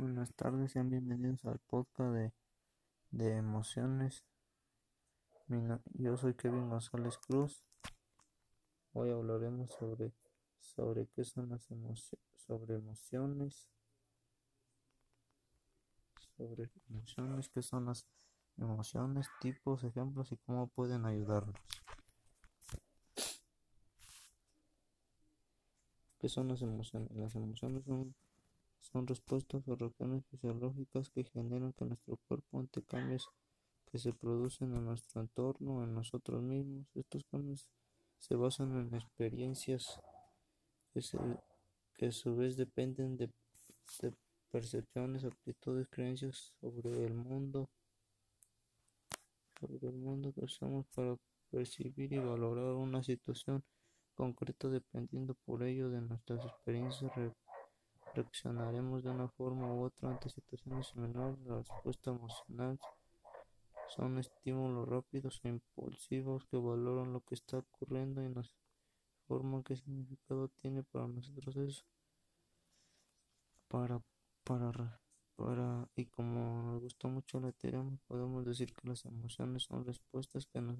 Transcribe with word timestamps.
Buenas 0.00 0.32
tardes, 0.32 0.72
sean 0.72 0.88
bienvenidos 0.88 1.44
al 1.44 1.58
podcast 1.58 2.14
de, 2.14 2.32
de 3.10 3.36
emociones. 3.36 4.24
Mi 5.46 5.60
yo 5.92 6.16
soy 6.16 6.32
Kevin 6.32 6.70
González 6.70 7.18
Cruz. 7.18 7.62
Hoy 8.94 9.10
hablaremos 9.10 9.70
sobre, 9.72 10.14
sobre 10.58 11.06
qué 11.08 11.22
son 11.22 11.50
las 11.50 11.70
emociones, 11.70 12.16
sobre 12.34 12.76
emociones, 12.76 13.68
sobre 16.34 16.70
emociones, 16.88 17.50
qué 17.50 17.60
son 17.60 17.84
las 17.84 18.06
emociones, 18.56 19.28
tipos, 19.42 19.84
ejemplos 19.84 20.32
y 20.32 20.38
cómo 20.38 20.68
pueden 20.68 21.04
ayudarnos. 21.04 21.60
¿Qué 26.18 26.30
son 26.30 26.48
las 26.48 26.62
emociones? 26.62 27.10
Las 27.12 27.34
emociones 27.34 27.84
son, 27.84 28.14
son 28.80 29.06
respuestas 29.06 29.66
o 29.68 29.76
reacciones 29.76 30.24
fisiológicas 30.26 31.10
que 31.10 31.24
generan 31.24 31.72
que 31.74 31.84
nuestro 31.84 32.16
cuerpo 32.28 32.58
ante 32.58 32.82
cambios 32.82 33.28
que 33.90 33.98
se 33.98 34.12
producen 34.12 34.74
en 34.74 34.84
nuestro 34.84 35.20
entorno 35.20 35.82
en 35.82 35.94
nosotros 35.94 36.42
mismos. 36.42 36.86
Estos 36.94 37.24
cambios 37.24 37.68
se 38.18 38.36
basan 38.36 38.76
en 38.76 38.94
experiencias 38.94 40.00
que, 40.92 41.00
que 41.94 42.06
a 42.06 42.12
su 42.12 42.36
vez 42.36 42.56
dependen 42.56 43.16
de, 43.16 43.30
de 44.00 44.14
percepciones, 44.50 45.24
actitudes, 45.24 45.88
creencias 45.88 46.52
sobre 46.60 47.04
el 47.04 47.14
mundo, 47.14 47.68
sobre 49.60 49.88
el 49.88 49.96
mundo 49.96 50.32
que 50.32 50.44
usamos 50.44 50.86
para 50.94 51.16
percibir 51.50 52.12
y 52.12 52.18
valorar 52.18 52.74
una 52.74 53.02
situación 53.02 53.64
concreta 54.14 54.68
dependiendo 54.68 55.34
por 55.34 55.62
ello 55.62 55.90
de 55.90 56.00
nuestras 56.00 56.44
experiencias 56.44 57.10
reaccionaremos 58.14 59.02
de 59.02 59.10
una 59.10 59.28
forma 59.28 59.72
u 59.72 59.84
otra 59.84 60.10
ante 60.10 60.28
situaciones 60.28 60.88
similares. 60.88 61.38
La 61.46 61.58
respuesta 61.58 62.10
emocional 62.10 62.78
son 63.88 64.18
estímulos 64.18 64.88
rápidos 64.88 65.40
e 65.44 65.48
impulsivos 65.48 66.44
que 66.46 66.56
valoran 66.56 67.12
lo 67.12 67.20
que 67.20 67.34
está 67.34 67.58
ocurriendo 67.58 68.22
y 68.22 68.28
nos 68.28 68.54
informan 69.22 69.62
qué 69.62 69.76
significado 69.76 70.48
tiene 70.48 70.82
para 70.82 71.08
nosotros 71.08 71.56
eso. 71.56 71.84
Para 73.68 74.02
para 74.44 75.00
para 75.36 75.88
y 75.96 76.06
como 76.06 76.62
nos 76.62 76.82
gustó 76.82 77.08
mucho 77.08 77.40
la 77.40 77.52
teoría 77.52 77.84
podemos 78.06 78.44
decir 78.44 78.74
que 78.74 78.88
las 78.88 79.04
emociones 79.04 79.62
son 79.64 79.84
respuestas 79.84 80.46
que 80.46 80.60
nos 80.60 80.78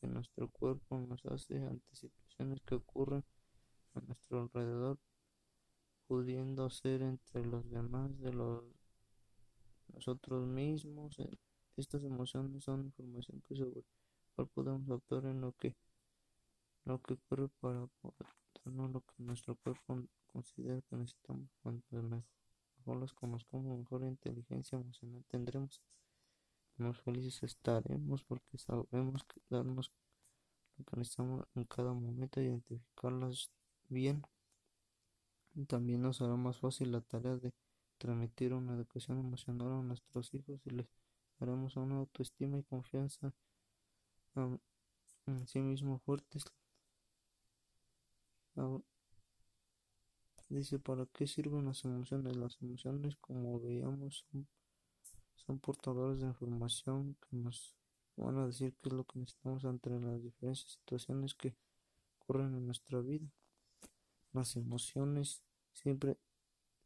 que 0.00 0.06
nuestro 0.06 0.48
cuerpo 0.48 0.98
nos 0.98 1.24
hace 1.26 1.56
ante 1.58 1.94
situaciones 1.94 2.60
que 2.62 2.74
ocurren 2.74 3.24
a 3.94 4.00
nuestro 4.00 4.40
alrededor, 4.42 4.98
pudiendo 6.10 6.68
ser 6.70 7.02
entre 7.02 7.46
los 7.46 7.70
demás 7.70 8.18
de 8.18 8.32
los 8.32 8.64
nosotros 9.94 10.44
mismos. 10.44 11.16
Eh, 11.20 11.38
Estas 11.76 12.02
emociones 12.02 12.64
son 12.64 12.86
información 12.86 13.40
que 13.46 13.54
sobre 13.54 13.84
cual 14.34 14.48
podemos 14.48 14.90
actuar 14.90 15.26
en 15.26 15.40
lo 15.40 15.52
que 15.52 15.76
lo 16.84 17.00
que 17.00 17.14
ocurre 17.14 17.46
para 17.60 17.88
darnos 18.64 18.90
lo 18.90 19.00
que 19.02 19.14
nuestro 19.18 19.54
cuerpo 19.54 20.02
considera 20.32 20.82
que 20.82 20.96
necesitamos. 20.96 21.48
Cuanto 21.62 22.02
mejor 22.02 22.96
las 23.00 23.12
conozcamos, 23.12 23.78
mejor 23.78 24.02
inteligencia 24.02 24.80
emocional 24.80 25.24
tendremos, 25.28 25.80
más 26.76 26.98
felices 26.98 27.40
estaremos 27.44 28.24
porque 28.24 28.58
sabremos 28.58 29.22
que 29.22 29.40
darnos 29.48 29.92
lo 30.76 30.84
que 30.84 30.96
necesitamos 30.96 31.46
en 31.54 31.64
cada 31.66 31.92
momento, 31.92 32.40
identificarlas 32.40 33.52
bien. 33.88 34.24
También 35.66 36.02
nos 36.02 36.22
hará 36.22 36.36
más 36.36 36.58
fácil 36.58 36.92
la 36.92 37.00
tarea 37.00 37.36
de 37.36 37.52
transmitir 37.98 38.54
una 38.54 38.74
educación 38.74 39.18
emocional 39.18 39.72
a 39.72 39.82
nuestros 39.82 40.32
hijos 40.34 40.60
y 40.64 40.70
les 40.70 40.86
daremos 41.38 41.76
una 41.76 41.96
autoestima 41.96 42.58
y 42.58 42.62
confianza 42.62 43.32
en 45.26 45.46
sí 45.46 45.60
mismos 45.60 46.02
fuertes. 46.02 46.44
Dice, 50.48 50.78
¿para 50.78 51.06
qué 51.06 51.26
sirven 51.26 51.66
las 51.66 51.84
emociones? 51.84 52.36
Las 52.36 52.60
emociones, 52.60 53.16
como 53.16 53.60
veíamos, 53.60 54.24
son, 54.30 54.48
son 55.36 55.58
portadores 55.60 56.20
de 56.20 56.26
información 56.26 57.16
que 57.20 57.36
nos 57.36 57.76
van 58.16 58.38
a 58.38 58.46
decir 58.46 58.74
qué 58.82 58.88
es 58.88 58.94
lo 58.94 59.04
que 59.04 59.18
necesitamos 59.18 59.64
ante 59.64 59.90
las 59.90 60.22
diferentes 60.22 60.72
situaciones 60.72 61.34
que 61.34 61.54
ocurren 62.20 62.54
en 62.56 62.66
nuestra 62.66 63.00
vida. 63.00 63.28
Las 64.32 64.56
emociones 64.56 65.42
siempre, 65.72 66.18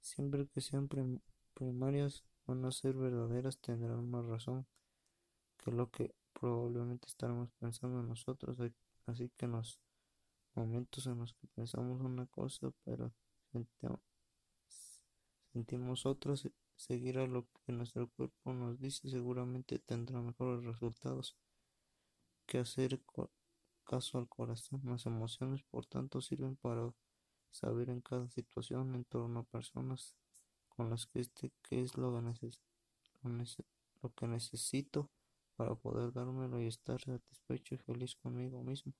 siempre 0.00 0.46
que 0.48 0.60
sean 0.62 0.88
prim- 0.88 1.20
primarias 1.54 2.24
van 2.46 2.64
a 2.66 2.72
ser 2.72 2.94
verdaderas, 2.96 3.58
tendrán 3.60 4.10
más 4.10 4.24
razón 4.26 4.66
que 5.58 5.72
lo 5.72 5.90
que 5.90 6.14
probablemente 6.32 7.08
estaremos 7.08 7.50
pensando 7.60 8.00
en 8.00 8.08
nosotros. 8.08 8.58
Así 9.06 9.30
que 9.36 9.46
en 9.46 9.52
los 9.52 9.80
momentos 10.54 11.06
en 11.06 11.18
los 11.20 11.34
que 11.34 11.48
pensamos 11.56 12.00
una 12.02 12.26
cosa, 12.26 12.70
pero 12.84 13.12
senti- 13.52 13.88
sentimos 15.54 16.04
otra, 16.04 16.36
se- 16.36 16.52
seguir 16.76 17.16
a 17.18 17.26
lo 17.26 17.46
que 17.64 17.72
nuestro 17.72 18.10
cuerpo 18.10 18.52
nos 18.52 18.78
dice, 18.78 19.08
seguramente 19.08 19.78
tendrá 19.78 20.20
mejores 20.20 20.62
resultados 20.64 21.34
que 22.46 22.58
hacer 22.58 23.00
caso 23.84 24.18
al 24.18 24.28
corazón. 24.28 24.80
Las 24.84 25.06
emociones, 25.06 25.62
por 25.64 25.86
tanto, 25.86 26.20
sirven 26.20 26.56
para 26.56 26.92
saber 27.54 27.90
en 27.90 28.02
cada 28.02 28.28
situación 28.30 28.94
en 28.94 29.04
torno 29.06 29.40
a 29.40 29.44
personas 29.44 30.16
con 30.68 30.90
las 30.90 31.06
que 31.06 31.20
esté 31.20 31.52
qué 31.62 31.82
es 31.82 31.96
lo 31.98 32.12
que, 32.14 32.20
neces- 32.20 32.60
lo 33.24 33.30
lo 34.02 34.14
que 34.14 34.28
necesito 34.28 35.10
para 35.56 35.74
poder 35.74 36.12
dármelo 36.12 36.60
y 36.62 36.66
estar 36.68 37.00
satisfecho 37.02 37.74
y 37.74 37.78
feliz 37.78 38.16
conmigo 38.16 38.62
mismo. 38.62 38.94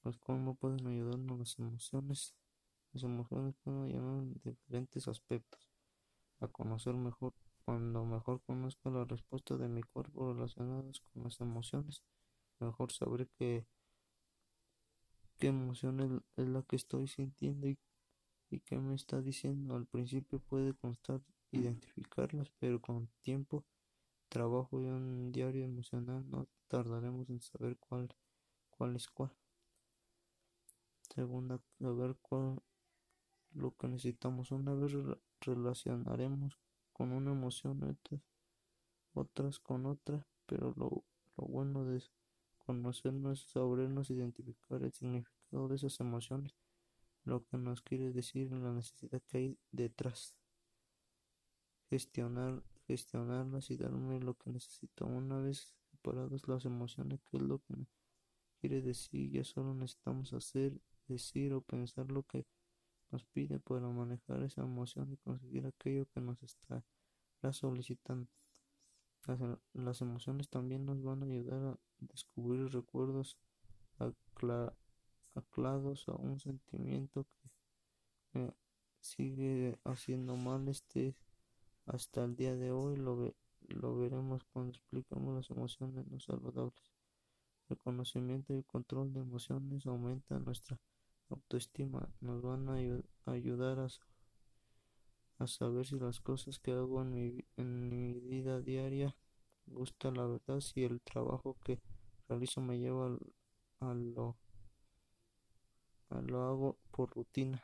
Pues 0.00 0.16
cómo 0.18 0.54
pueden 0.54 0.86
ayudarnos 0.86 1.38
las 1.40 1.58
emociones. 1.58 2.34
Las 2.92 3.04
emociones 3.04 3.54
pueden 3.64 3.84
ayudarnos 3.84 4.24
en 4.24 4.34
diferentes 4.44 5.08
aspectos. 5.08 5.70
A 6.40 6.48
conocer 6.48 6.94
mejor, 6.94 7.34
cuando 7.64 8.04
mejor 8.04 8.42
conozca 8.42 8.90
la 8.90 9.04
respuesta 9.04 9.56
de 9.56 9.68
mi 9.68 9.82
cuerpo 9.82 10.32
relacionadas 10.34 11.00
con 11.12 11.24
las 11.24 11.40
emociones, 11.40 12.02
mejor 12.60 12.92
sabré 12.92 13.28
que 13.38 13.66
qué 15.42 15.48
emoción 15.48 16.22
es, 16.36 16.46
la 16.48 16.62
que 16.62 16.76
estoy 16.76 17.08
sintiendo 17.08 17.66
y, 17.66 17.76
qué 18.60 18.78
me 18.78 18.94
está 18.94 19.20
diciendo. 19.20 19.74
Al 19.74 19.86
principio 19.86 20.38
puede 20.38 20.72
costar 20.72 21.20
identificarlas, 21.50 22.52
pero 22.60 22.80
con 22.80 23.08
tiempo, 23.22 23.64
trabajo 24.28 24.80
y 24.80 24.84
un 24.84 25.32
diario 25.32 25.64
emocional 25.64 26.24
no 26.30 26.46
tardaremos 26.68 27.28
en 27.28 27.40
saber 27.40 27.76
cuál, 27.78 28.14
cuál 28.70 28.94
es 28.94 29.08
cuál. 29.08 29.32
Segunda, 31.12 31.58
saber 31.80 32.16
cuál 32.22 32.62
lo 33.50 33.76
que 33.76 33.88
necesitamos. 33.88 34.52
Una 34.52 34.74
vez 34.74 34.92
rela- 34.92 35.18
relacionaremos 35.40 36.56
con 36.92 37.10
una 37.10 37.32
emoción, 37.32 37.82
otras, 37.82 38.20
otras 39.12 39.58
con 39.58 39.86
otra, 39.86 40.24
pero 40.46 40.72
lo, 40.76 41.02
lo 41.36 41.44
bueno 41.48 41.84
de 41.84 42.00
conocernos 42.62 43.40
es 43.40 43.50
sabernos 43.52 44.10
identificar 44.10 44.82
el 44.82 44.92
significado 44.92 45.68
de 45.68 45.76
esas 45.76 46.00
emociones, 46.00 46.54
lo 47.24 47.44
que 47.44 47.56
nos 47.58 47.82
quiere 47.82 48.12
decir 48.12 48.52
la 48.52 48.72
necesidad 48.72 49.22
que 49.28 49.38
hay 49.38 49.58
detrás. 49.70 50.36
Gestionar, 51.90 52.62
gestionarlas 52.86 53.70
y 53.70 53.76
darme 53.76 54.20
lo 54.20 54.34
que 54.34 54.50
necesito. 54.50 55.06
Una 55.06 55.38
vez 55.38 55.74
separadas 55.90 56.48
las 56.48 56.64
emociones, 56.64 57.20
qué 57.30 57.36
es 57.36 57.42
lo 57.42 57.58
que 57.58 57.74
quiere 58.60 58.80
decir, 58.80 59.30
ya 59.30 59.44
solo 59.44 59.74
necesitamos 59.74 60.32
hacer, 60.32 60.80
decir 61.08 61.52
o 61.52 61.60
pensar 61.60 62.10
lo 62.10 62.22
que 62.22 62.46
nos 63.10 63.24
pide 63.24 63.60
para 63.60 63.88
manejar 63.88 64.42
esa 64.42 64.62
emoción 64.62 65.12
y 65.12 65.16
conseguir 65.18 65.66
aquello 65.66 66.06
que 66.06 66.20
nos 66.20 66.42
está 66.42 66.82
solicitando. 67.52 68.28
Las, 69.26 69.40
las 69.72 70.00
emociones 70.00 70.48
también 70.48 70.84
nos 70.86 71.02
van 71.02 71.22
a 71.22 71.26
ayudar 71.26 71.62
a 71.64 71.78
descubrir 72.00 72.72
recuerdos 72.72 73.36
acla- 73.98 74.74
anclados 75.34 76.08
a 76.08 76.14
un 76.14 76.40
sentimiento 76.40 77.24
que 77.24 77.50
me 78.40 78.52
sigue 79.00 79.78
haciendo 79.84 80.36
mal 80.36 80.68
este 80.68 81.16
hasta 81.86 82.24
el 82.24 82.36
día 82.36 82.56
de 82.56 82.72
hoy. 82.72 82.96
Lo, 82.96 83.16
ve- 83.16 83.36
lo 83.68 83.96
veremos 83.96 84.44
cuando 84.52 84.70
explicamos 84.72 85.34
las 85.34 85.50
emociones 85.50 86.06
no 86.08 86.20
saludables. 86.20 86.92
El 87.68 87.78
conocimiento 87.78 88.52
y 88.52 88.58
el 88.58 88.64
control 88.64 89.12
de 89.12 89.20
emociones 89.20 89.86
aumenta 89.86 90.38
nuestra 90.38 90.78
autoestima, 91.30 92.08
nos 92.20 92.42
van 92.42 92.68
a 92.68 92.76
ayu- 92.78 93.04
ayudar 93.26 93.80
a, 93.80 93.88
a 95.42 95.46
saber 95.46 95.86
si 95.86 95.98
las 95.98 96.20
cosas 96.20 96.58
que 96.58 96.72
hago 96.72 97.02
en 97.02 97.14
mi, 97.14 97.44
en 97.56 97.88
mi 97.88 98.20
vida 98.20 98.60
diaria 98.60 99.14
gusta 99.66 100.10
la 100.10 100.26
verdad, 100.26 100.60
si 100.60 100.84
el 100.84 101.00
trabajo 101.02 101.56
que 101.64 101.80
realizo 102.28 102.60
me 102.60 102.78
lleva 102.78 103.06
al- 103.06 103.34
a 103.80 103.94
lo, 103.94 104.36
a 106.10 106.20
lo 106.20 106.42
hago 106.44 106.78
por 106.92 107.10
rutina. 107.10 107.60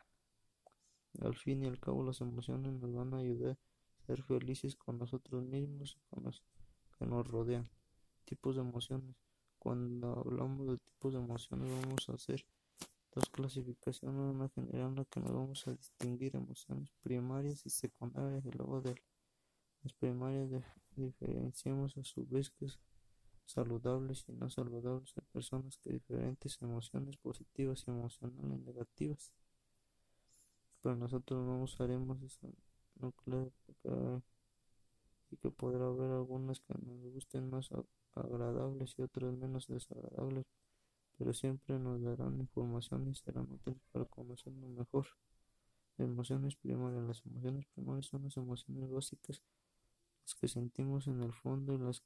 Al 1.21 1.37
fin 1.37 1.63
y 1.63 1.67
al 1.67 1.79
cabo, 1.79 2.03
las 2.03 2.23
emociones 2.23 2.73
nos 2.73 2.95
van 2.95 3.13
a 3.13 3.19
ayudar 3.19 3.59
a 4.03 4.07
ser 4.07 4.23
felices 4.23 4.75
con 4.75 4.97
nosotros 4.99 5.45
mismos 5.45 5.99
y 5.99 6.01
con 6.09 6.25
los 6.25 6.43
que 6.99 7.05
nos 7.07 7.27
rodean. 7.29 7.69
Tipos 8.25 8.57
de 8.57 8.63
emociones. 8.63 9.17
Cuando 9.59 10.21
hablamos 10.21 10.67
de 10.69 10.79
tipos 10.79 11.13
de 11.15 11.21
emociones, 11.21 11.71
vamos 11.71 12.09
a 12.09 12.15
hacer 12.15 12.47
dos 13.15 13.29
clasificaciones, 13.31 14.35
una 14.35 14.49
general 14.51 14.89
en 14.89 14.97
la 14.97 15.05
que 15.05 15.21
nos 15.21 15.33
vamos 15.33 15.67
a 15.67 15.73
distinguir 15.73 16.37
emociones 16.37 16.91
primarias 17.03 17.65
y 17.67 17.71
secundarias, 17.71 18.45
y 18.45 18.51
luego 18.51 18.81
de 18.81 18.95
las 19.83 19.93
primarias 19.95 20.51
diferenciamos 20.97 21.97
a 21.97 22.05
su 22.05 22.27
vez 22.27 22.51
que 22.51 22.67
saludables 23.45 24.25
y 24.29 24.33
no 24.33 24.51
saludables. 24.51 25.15
Hay 25.17 25.25
personas 25.33 25.79
que 25.79 25.93
diferentes 25.93 26.61
emociones 26.61 27.17
positivas 27.17 27.85
y 27.87 27.91
emocionales 27.91 28.61
negativas. 28.61 29.33
Pero 30.83 30.97
nosotros 30.97 31.45
no 31.45 31.63
usaremos 31.63 32.23
esa 32.23 32.49
núcleo 32.97 33.53
y 35.31 35.37
que 35.37 35.51
podrá 35.51 35.87
haber 35.87 36.11
algunas 36.11 36.61
que 36.61 36.75
nos 36.75 37.13
gusten 37.13 37.51
más 37.51 37.71
agradables 38.15 38.95
y 38.99 39.03
otras 39.03 39.37
menos 39.37 39.67
desagradables, 39.67 40.47
pero 41.19 41.33
siempre 41.35 41.79
nos 41.79 42.01
darán 42.01 42.41
información 42.41 43.09
y 43.09 43.15
serán 43.15 43.51
útiles 43.51 43.83
para 43.93 44.05
conocernos 44.05 44.71
mejor. 44.71 45.07
Emociones 45.99 46.55
primarias. 46.55 47.03
Las 47.03 47.27
emociones 47.27 47.67
primarias 47.67 48.07
son 48.07 48.23
las 48.23 48.37
emociones 48.37 48.89
básicas, 48.89 49.43
las 50.23 50.35
que 50.37 50.47
sentimos 50.47 51.09
en 51.09 51.21
el 51.21 51.33
fondo 51.33 51.75
y 51.75 51.79
las 51.79 52.05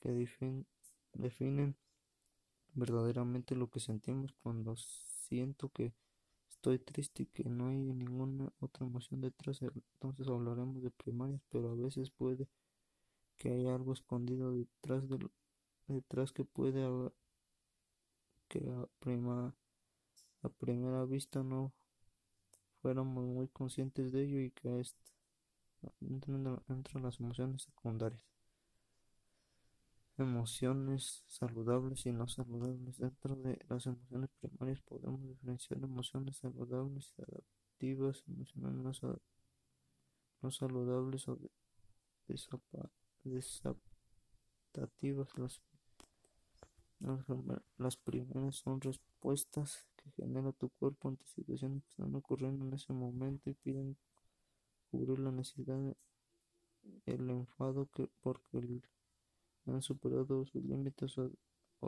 que 0.00 0.12
definen 0.12 1.76
verdaderamente 2.74 3.56
lo 3.56 3.68
que 3.68 3.80
sentimos 3.80 4.32
cuando 4.42 4.76
siento 4.76 5.70
que 5.70 5.92
estoy 6.48 6.78
triste 6.78 7.24
y 7.24 7.26
que 7.26 7.48
no 7.48 7.68
hay 7.68 7.78
ninguna 7.78 8.52
otra 8.60 8.86
emoción 8.86 9.20
detrás. 9.20 9.60
Entonces 9.62 10.28
hablaremos 10.28 10.82
de 10.82 10.90
primarias, 10.90 11.42
pero 11.50 11.72
a 11.72 11.74
veces 11.74 12.10
puede 12.10 12.48
que 13.38 13.50
haya 13.50 13.74
algo 13.74 13.92
escondido 13.92 14.52
detrás 14.52 15.08
de 15.08 15.28
detrás 15.88 16.32
que 16.32 16.44
puede 16.44 16.84
que 18.48 18.60
a, 20.42 20.48
primera 20.48 21.04
vista 21.04 21.42
no 21.42 21.72
fuéramos 22.80 23.24
muy 23.24 23.48
conscientes 23.48 24.12
de 24.12 24.22
ello 24.24 24.40
y 24.40 24.50
que 24.52 24.80
esta 24.80 24.96
entre 26.00 27.00
las 27.00 27.20
emociones 27.20 27.62
secundarias 27.62 28.24
emociones 30.18 31.24
saludables 31.26 32.06
y 32.06 32.12
no 32.12 32.26
saludables. 32.28 32.98
Dentro 32.98 33.36
de 33.36 33.58
las 33.68 33.86
emociones 33.86 34.30
primarias 34.40 34.80
podemos 34.82 35.22
diferenciar 35.26 35.82
emociones 35.82 36.38
saludables 36.38 37.14
y 37.18 37.22
adaptivas, 37.22 38.24
emociones 38.26 39.02
no, 40.42 40.50
saludables 40.50 41.28
o. 41.28 41.38
Las, 45.36 45.60
las 47.78 47.96
primeras 47.96 48.56
son 48.56 48.80
respuestas 48.80 49.86
que 49.96 50.10
genera 50.12 50.52
tu 50.52 50.70
cuerpo 50.70 51.08
ante 51.08 51.26
situaciones 51.26 51.82
que 51.84 51.90
están 51.90 52.14
ocurriendo 52.14 52.64
en 52.64 52.72
ese 52.72 52.92
momento 52.92 53.50
y 53.50 53.54
piden 53.54 53.96
cubrir 54.90 55.18
la 55.18 55.30
necesidad, 55.30 55.78
el 57.04 57.30
enfado 57.30 57.88
que 57.92 58.08
porque 58.20 58.82
han 59.66 59.82
superado 59.82 60.46
sus 60.46 60.64
límites 60.64 61.18
o, 61.18 61.30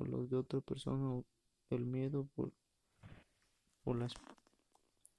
los 0.04 0.28
de 0.30 0.36
otra 0.36 0.60
persona 0.60 1.12
o 1.12 1.24
el 1.70 1.86
miedo 1.86 2.28
por, 2.34 2.52
por 3.82 3.96
la 3.96 4.08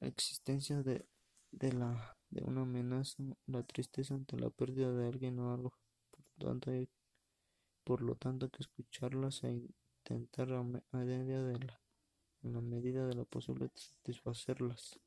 existencia 0.02 0.84
de, 0.84 1.06
de, 1.52 1.74
la, 1.74 2.18
de 2.30 2.44
una 2.44 2.62
amenaza, 2.62 3.24
la 3.48 3.64
tristeza 3.64 4.14
ante 4.14 4.38
la 4.38 4.50
pérdida 4.50 4.92
de 4.92 5.08
alguien 5.08 5.40
o 5.40 5.54
algo. 5.54 5.74
Por 6.12 6.48
tanto, 6.48 6.72
hay, 6.72 6.88
por 7.90 8.04
lo 8.04 8.14
tanto 8.14 8.52
que 8.52 8.62
escucharlas 8.62 9.44
e 9.44 9.50
intentar 9.50 10.48
de 11.42 11.58
la, 11.58 11.82
en 12.44 12.54
la 12.54 12.62
medida 12.62 13.08
de 13.08 13.16
la 13.16 13.26
posible 13.26 13.72
satisfacerlas. 13.74 15.00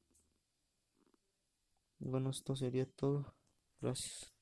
Bueno, 2.00 2.30
esto 2.30 2.56
sería 2.56 2.86
todo. 2.86 3.36
Gracias. 3.80 4.32